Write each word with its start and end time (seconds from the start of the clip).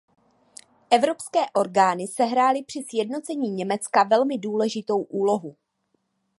Evropské 0.89 1.39
orgány 1.53 2.07
sehrály 2.07 2.63
při 2.63 2.83
sjednocení 2.89 3.49
Německa 3.51 4.03
velmi 4.03 4.37
důležitou 4.37 5.01
úlohu. 5.01 5.55